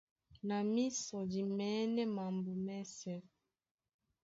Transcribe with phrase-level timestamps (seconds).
[0.47, 3.17] Na mísɔ di mɛ̌nɛ́ mambo mɛ́sɛ̄.